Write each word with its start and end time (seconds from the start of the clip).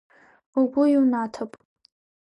Угәы 0.59 0.83
иунаҭап… 0.93 1.51